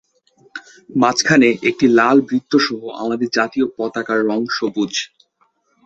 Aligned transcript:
মাঝখানে 0.95 1.49
একটি 1.69 1.85
লাল 1.97 2.17
বৃত্তসহ 2.29 2.81
আমাদের 3.03 3.29
জাতীয় 3.37 3.65
পতাকার 3.77 4.19
রং 4.25 4.39
সবুজ। 4.57 4.93